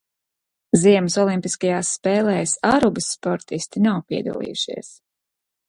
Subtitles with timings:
[0.83, 4.91] Ziemas olimpiskajās spēlēs Arubas sportisti nav piedalījušies.